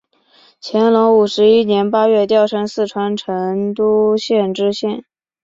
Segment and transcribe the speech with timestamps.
[0.59, 5.05] 乾隆五十一年八月调升四川成都县知县。